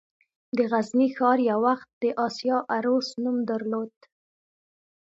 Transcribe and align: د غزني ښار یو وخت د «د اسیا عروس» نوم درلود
د 0.57 0.59
غزني 0.71 1.07
ښار 1.15 1.39
یو 1.49 1.59
وخت 1.67 1.89
د 1.97 2.03
«د 2.11 2.13
اسیا 2.25 2.57
عروس» 2.75 3.07
نوم 3.23 3.37
درلود 3.49 3.93